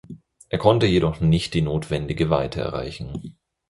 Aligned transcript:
Er 0.49 0.57
konnte 0.57 0.87
jedoch 0.87 1.19
nicht 1.19 1.53
die 1.53 1.61
notwendige 1.61 2.31
Weite 2.31 2.59
erreichen. 2.59 3.37